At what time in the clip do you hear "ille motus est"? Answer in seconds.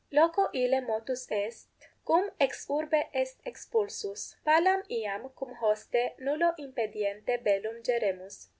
0.51-1.67